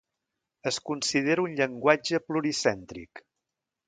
Es 0.69 0.79
considera 0.91 1.43
un 1.49 1.53
llenguatge 1.59 2.21
pluricèntric. 2.31 3.23